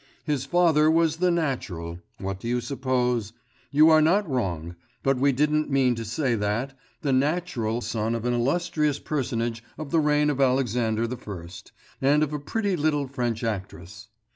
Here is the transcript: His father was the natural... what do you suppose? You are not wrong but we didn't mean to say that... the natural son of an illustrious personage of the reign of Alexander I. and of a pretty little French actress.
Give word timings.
His 0.23 0.45
father 0.47 0.89
was 0.89 1.17
the 1.17 1.29
natural... 1.29 1.99
what 2.17 2.39
do 2.39 2.47
you 2.47 2.59
suppose? 2.59 3.33
You 3.69 3.91
are 3.91 4.01
not 4.01 4.27
wrong 4.27 4.75
but 5.03 5.17
we 5.19 5.31
didn't 5.31 5.69
mean 5.69 5.93
to 5.93 6.03
say 6.05 6.33
that... 6.33 6.73
the 7.03 7.13
natural 7.13 7.81
son 7.81 8.15
of 8.15 8.25
an 8.25 8.33
illustrious 8.33 8.97
personage 8.97 9.63
of 9.77 9.91
the 9.91 9.99
reign 9.99 10.31
of 10.31 10.41
Alexander 10.41 11.03
I. 11.07 11.47
and 12.01 12.23
of 12.23 12.33
a 12.33 12.39
pretty 12.39 12.75
little 12.75 13.07
French 13.07 13.43
actress. 13.43 14.07